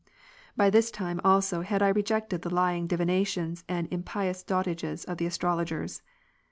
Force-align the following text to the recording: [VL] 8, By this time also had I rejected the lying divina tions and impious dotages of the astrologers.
[VL] 0.01 0.07
8, 0.07 0.09
By 0.57 0.69
this 0.71 0.89
time 0.89 1.21
also 1.23 1.61
had 1.61 1.83
I 1.83 1.89
rejected 1.89 2.41
the 2.41 2.49
lying 2.51 2.87
divina 2.87 3.23
tions 3.23 3.63
and 3.69 3.87
impious 3.93 4.43
dotages 4.43 5.05
of 5.05 5.19
the 5.19 5.27
astrologers. 5.27 6.01